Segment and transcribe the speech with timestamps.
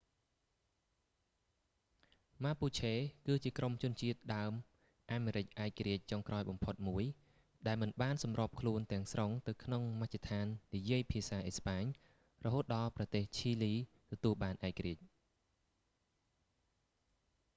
[2.43, 2.93] ម៉ាពូឆេ
[3.27, 4.53] គឺជាក្រុមជនជាតិដើម
[5.11, 7.03] អាមេរិកឯករាជ្យចុងក្រោយបំផុតមួយ
[7.67, 11.83] ដែលមិនបានសម្របខ្លួនទាំងស្រុងទៅក្នុងមជ្ឈដ្ឋាននិយាយភាសាអេស្ប៉ាញ
[12.45, 13.73] រហូតដល់ប្រទេសឈីលី
[14.11, 15.01] ទទួលបានឯករាជ្យ